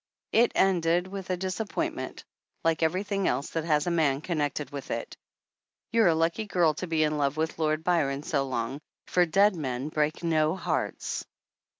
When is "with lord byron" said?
7.37-8.23